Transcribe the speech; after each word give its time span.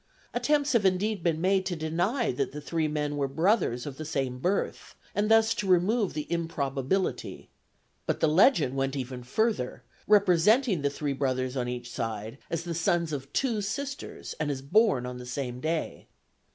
Attempts 0.33 0.73
have 0.73 0.83
indeed 0.83 1.21
been 1.21 1.39
made 1.39 1.63
to 1.67 1.75
deny 1.75 2.31
that 2.31 2.51
the 2.53 2.59
three 2.59 2.87
men 2.87 3.17
were 3.17 3.27
brothers 3.27 3.85
of 3.85 3.97
the 3.97 4.03
same 4.03 4.39
birth, 4.39 4.95
and 5.13 5.29
thus 5.29 5.53
to 5.53 5.67
remove 5.67 6.15
the 6.15 6.25
improbability; 6.33 7.51
but 8.07 8.19
the 8.19 8.27
legend 8.27 8.75
went 8.75 8.95
even 8.95 9.21
further, 9.21 9.83
representing 10.07 10.81
the 10.81 10.89
three 10.89 11.13
brothers 11.13 11.55
on 11.55 11.67
each 11.67 11.91
side 11.91 12.39
as 12.49 12.63
the 12.63 12.73
sons 12.73 13.13
of 13.13 13.31
two 13.31 13.61
sisters, 13.61 14.33
and 14.39 14.49
as 14.49 14.63
born 14.63 15.05
on 15.05 15.19
the 15.19 15.25
same 15.27 15.59
day. 15.59 16.07